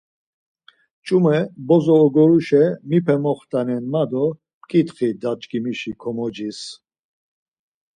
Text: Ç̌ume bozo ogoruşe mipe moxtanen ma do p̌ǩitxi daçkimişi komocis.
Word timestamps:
Ç̌ume 1.05 1.37
bozo 1.67 1.95
ogoruşe 2.05 2.63
mipe 2.89 3.15
moxtanen 3.23 3.83
ma 3.91 4.03
do 4.11 4.25
p̌ǩitxi 4.61 5.07
daçkimişi 5.21 5.91
komocis. 6.01 6.59